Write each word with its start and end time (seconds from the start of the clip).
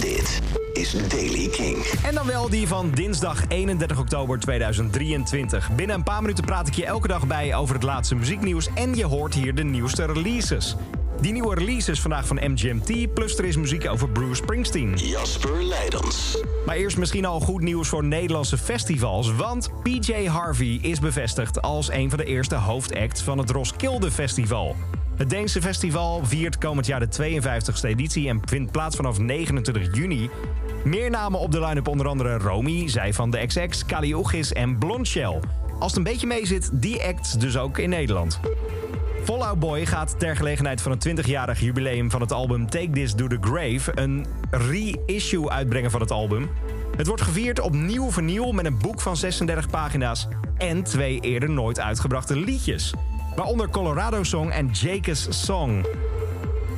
Dit 0.00 0.40
is 0.72 1.08
Daily 1.08 1.48
King. 1.48 1.76
En 2.04 2.14
dan 2.14 2.26
wel 2.26 2.48
die 2.48 2.68
van 2.68 2.90
dinsdag 2.90 3.44
31 3.48 3.98
oktober 3.98 4.38
2023. 4.38 5.70
Binnen 5.76 5.96
een 5.96 6.02
paar 6.02 6.20
minuten 6.20 6.44
praat 6.44 6.68
ik 6.68 6.74
je 6.74 6.86
elke 6.86 7.08
dag 7.08 7.26
bij 7.26 7.54
over 7.54 7.74
het 7.74 7.84
laatste 7.84 8.14
muzieknieuws. 8.14 8.68
En 8.74 8.94
je 8.94 9.04
hoort 9.04 9.34
hier 9.34 9.54
de 9.54 9.64
nieuwste 9.64 10.04
releases. 10.04 10.76
Die 11.20 11.32
nieuwe 11.32 11.54
releases 11.54 12.00
vandaag 12.00 12.26
van 12.26 12.40
MGMT, 12.42 13.14
plus 13.14 13.38
er 13.38 13.44
is 13.44 13.56
muziek 13.56 13.88
over 13.88 14.08
Bruce 14.08 14.34
Springsteen. 14.34 14.96
Jasper 14.96 15.64
Leidens. 15.64 16.42
Maar 16.66 16.76
eerst 16.76 16.96
misschien 16.96 17.24
al 17.24 17.40
goed 17.40 17.62
nieuws 17.62 17.88
voor 17.88 18.04
Nederlandse 18.04 18.58
festivals. 18.58 19.34
Want 19.34 19.70
PJ 19.82 20.26
Harvey 20.26 20.78
is 20.82 20.98
bevestigd 20.98 21.62
als 21.62 21.90
een 21.90 22.08
van 22.08 22.18
de 22.18 22.24
eerste 22.24 22.54
hoofdacts 22.54 23.22
van 23.22 23.38
het 23.38 23.50
Roskilde 23.50 24.10
Festival. 24.10 24.76
Het 25.18 25.30
Deense 25.30 25.62
festival 25.62 26.24
viert 26.24 26.58
komend 26.58 26.86
jaar 26.86 27.00
de 27.00 27.40
52e 27.40 27.80
editie 27.82 28.28
en 28.28 28.40
vindt 28.44 28.72
plaats 28.72 28.96
vanaf 28.96 29.18
29 29.18 29.96
juni. 29.96 30.30
Meer 30.84 31.10
namen 31.10 31.40
op 31.40 31.52
de 31.52 31.60
line-up 31.60 31.88
onder 31.88 32.08
andere 32.08 32.38
Romy, 32.38 32.88
zij 32.88 33.14
van 33.14 33.30
de 33.30 33.46
XX, 33.46 33.86
Kali 33.86 34.14
Uchis 34.14 34.52
en 34.52 34.78
Blondshell. 34.78 35.40
Als 35.78 35.90
het 35.90 35.96
een 35.96 36.02
beetje 36.12 36.26
mee 36.26 36.46
zit, 36.46 36.70
die 36.72 37.02
acts 37.02 37.32
dus 37.32 37.56
ook 37.56 37.78
in 37.78 37.88
Nederland. 37.88 38.40
Fallout 39.24 39.58
Boy 39.58 39.86
gaat 39.86 40.18
ter 40.18 40.36
gelegenheid 40.36 40.80
van 40.80 40.92
het 40.92 41.08
20-jarig 41.08 41.60
jubileum 41.60 42.10
van 42.10 42.20
het 42.20 42.32
album 42.32 42.70
Take 42.70 42.90
This 42.90 43.14
to 43.14 43.26
the 43.26 43.38
Grave 43.40 43.92
een 43.94 44.26
reissue 44.50 45.50
uitbrengen 45.50 45.90
van 45.90 46.00
het 46.00 46.10
album. 46.10 46.50
Het 46.96 47.06
wordt 47.06 47.22
gevierd 47.22 47.60
op 47.60 47.72
nieuw 47.72 48.10
vernieuw 48.10 48.50
met 48.50 48.64
een 48.64 48.78
boek 48.78 49.00
van 49.00 49.16
36 49.16 49.70
pagina's 49.70 50.28
en 50.56 50.82
twee 50.82 51.20
eerder 51.20 51.50
nooit 51.50 51.80
uitgebrachte 51.80 52.36
liedjes. 52.36 52.94
Waaronder 53.38 53.68
Colorado 53.68 54.22
Song 54.22 54.50
en 54.50 54.68
Jake's 54.72 55.26
Song. 55.44 55.86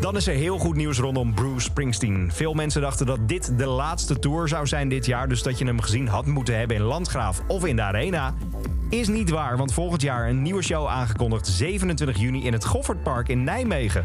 Dan 0.00 0.16
is 0.16 0.26
er 0.26 0.34
heel 0.34 0.58
goed 0.58 0.76
nieuws 0.76 0.98
rondom 0.98 1.34
Bruce 1.34 1.60
Springsteen. 1.60 2.30
Veel 2.32 2.54
mensen 2.54 2.80
dachten 2.80 3.06
dat 3.06 3.28
dit 3.28 3.58
de 3.58 3.66
laatste 3.66 4.18
tour 4.18 4.48
zou 4.48 4.66
zijn 4.66 4.88
dit 4.88 5.06
jaar, 5.06 5.28
dus 5.28 5.42
dat 5.42 5.58
je 5.58 5.64
hem 5.64 5.80
gezien 5.80 6.08
had 6.08 6.26
moeten 6.26 6.58
hebben 6.58 6.76
in 6.76 6.82
Landgraaf 6.82 7.42
of 7.46 7.64
in 7.64 7.76
de 7.76 7.82
Arena. 7.82 8.34
Is 8.90 9.08
niet 9.08 9.30
waar, 9.30 9.56
want 9.56 9.72
volgend 9.72 10.02
jaar 10.02 10.28
een 10.28 10.42
nieuwe 10.42 10.62
show 10.62 10.86
aangekondigd 10.86 11.46
27 11.46 12.18
juni 12.18 12.46
in 12.46 12.52
het 12.52 12.64
Goffertpark 12.64 13.28
in 13.28 13.44
Nijmegen. 13.44 14.04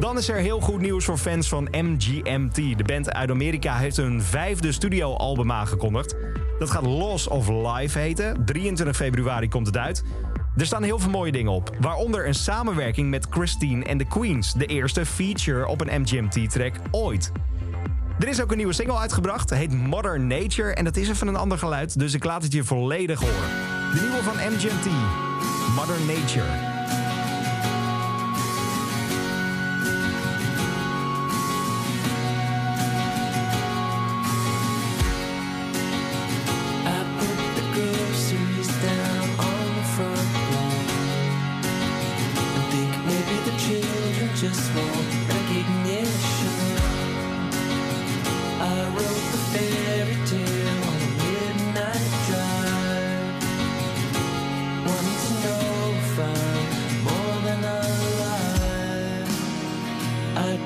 Dan 0.00 0.18
is 0.18 0.28
er 0.28 0.36
heel 0.36 0.60
goed 0.60 0.80
nieuws 0.80 1.04
voor 1.04 1.18
fans 1.18 1.48
van 1.48 1.68
MGMT. 1.70 2.54
De 2.54 2.84
band 2.86 3.12
uit 3.12 3.30
Amerika 3.30 3.76
heeft 3.76 3.96
een 3.96 4.22
vijfde 4.22 4.72
studioalbum 4.72 5.52
aangekondigd. 5.52 6.16
Dat 6.58 6.70
gaat 6.70 6.86
Loss 6.86 7.28
of 7.28 7.48
Life 7.48 7.98
heten. 7.98 8.44
23 8.44 8.96
februari 8.96 9.48
komt 9.48 9.66
het 9.66 9.76
uit. 9.76 10.02
Er 10.56 10.66
staan 10.66 10.82
heel 10.82 10.98
veel 10.98 11.10
mooie 11.10 11.32
dingen 11.32 11.52
op. 11.52 11.76
Waaronder 11.80 12.26
een 12.26 12.34
samenwerking 12.34 13.10
met 13.10 13.26
Christine 13.30 13.84
en 13.84 13.98
the 13.98 14.04
Queens. 14.04 14.52
De 14.54 14.66
eerste 14.66 15.06
feature 15.06 15.66
op 15.66 15.80
een 15.80 16.00
MGMT-track 16.00 16.74
ooit. 16.90 17.32
Er 18.18 18.28
is 18.28 18.42
ook 18.42 18.50
een 18.50 18.56
nieuwe 18.56 18.72
single 18.72 18.98
uitgebracht. 18.98 19.50
Heet 19.50 19.72
Modern 19.72 20.26
Nature. 20.26 20.74
En 20.74 20.84
dat 20.84 20.96
is 20.96 21.08
even 21.08 21.28
een 21.28 21.36
ander 21.36 21.58
geluid. 21.58 21.98
Dus 21.98 22.14
ik 22.14 22.24
laat 22.24 22.42
het 22.42 22.52
je 22.52 22.64
volledig 22.64 23.20
horen. 23.20 23.48
De 23.94 24.00
nieuwe 24.00 24.22
van 24.22 24.34
MGMT. 24.34 24.90
Modern 25.74 26.06
Nature. 26.06 26.69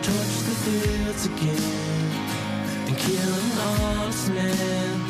Torch 0.03 0.37
the 0.49 0.55
fields 0.65 1.27
again 1.27 1.63
and 2.89 2.97
kill 2.97 3.33
an 3.43 3.59
honest 3.69 4.29
man. 4.31 5.01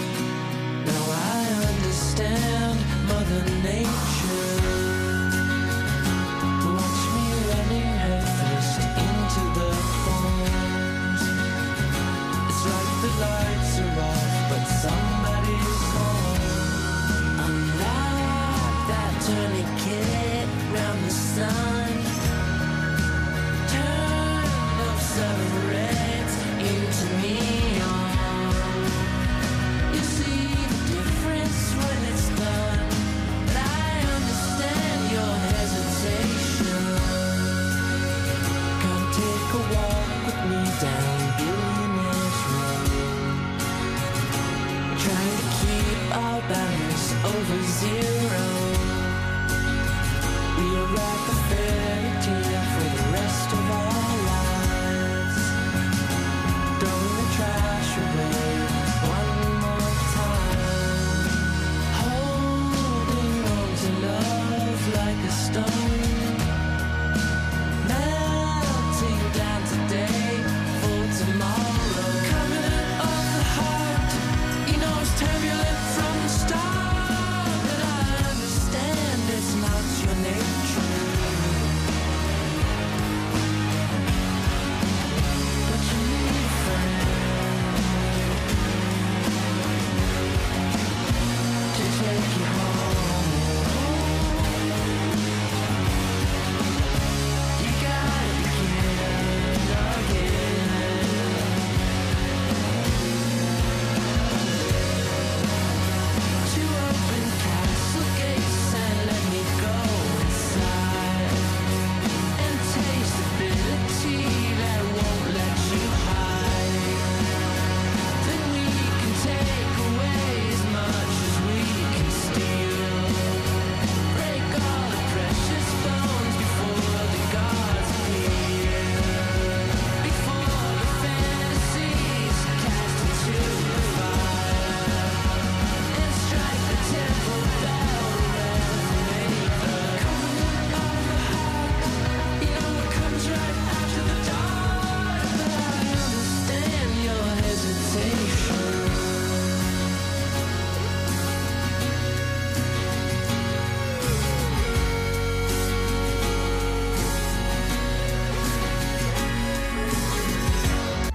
Now 0.86 1.04
I 1.10 1.42
understand 1.72 2.78
Mother 3.08 3.42
Nature. 3.62 4.60
Watch 6.66 7.02
me 7.14 7.26
running 7.48 7.90
headfirst 8.02 8.80
into 9.06 9.42
the 9.56 9.70
thorns. 10.04 11.22
It's 12.48 12.62
like 12.72 12.92
the 13.04 13.12
lights 13.24 13.72
are 13.80 13.94
off, 14.10 14.32
but 14.50 14.64
somebody's 14.82 15.13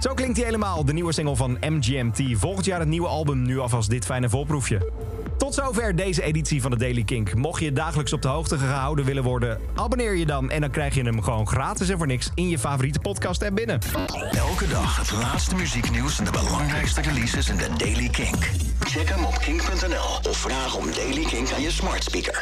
klinkt 0.08 0.38
hij 0.38 0.46
helemaal, 0.46 0.86
de 0.86 0.94
nieuwe 0.94 1.14
single 1.14 1.36
van 1.36 1.58
MGMT. 1.62 2.22
Volgend 2.34 2.66
jaar 2.66 2.80
het 2.80 2.88
nieuwe 2.88 3.08
album, 3.08 3.42
nu 3.42 3.60
alvast 3.60 3.90
dit 3.90 4.06
fijne 4.06 4.30
voorproefje. 4.30 4.92
Tot 5.38 5.54
zover 5.54 5.96
deze 5.96 6.24
editie 6.24 6.62
van 6.62 6.72
de 6.72 6.78
Daily 6.78 7.04
Kink. 7.04 7.34
Mocht 7.36 7.62
je 7.62 7.74
dagelijks 7.74 8.14
op 8.14 8.22
de 8.22 8.28
hoogte 8.28 8.58
gehouden 8.58 9.06
willen 9.06 9.24
worden, 9.24 9.60
abonneer 9.76 10.16
je 10.16 10.26
dan 10.26 10.50
en 10.50 10.62
dan 10.62 10.70
krijg 10.70 10.96
je 10.96 11.04
hem 11.04 11.22
gewoon 11.22 11.48
gratis 11.48 11.90
en 11.90 11.98
voor 11.98 12.08
niks 12.08 12.32
in 12.36 12.50
je 12.50 12.60
favoriete 12.60 13.00
podcast 13.00 13.44
app 13.44 13.56
binnen. 13.56 13.80
Elke 14.32 14.68
dag 14.68 14.98
het 14.98 15.12
laatste 15.12 15.56
muzieknieuws 15.56 16.20
en 16.20 16.26
de 16.26 16.32
belangrijkste 16.32 17.02
releases 17.02 17.50
in 17.50 17.58
de 17.58 17.68
Daily 17.78 18.10
Kink. 18.10 18.50
Check 18.80 19.10
hem 19.10 19.24
op 19.26 19.38
kink.nl 19.38 20.30
of 20.30 20.38
vraag 20.38 20.76
om 20.76 20.86
Daily 20.94 21.26
Kink 21.26 21.52
aan 21.52 21.62
je 21.62 21.72
smart 21.72 22.04
speaker. 22.04 22.38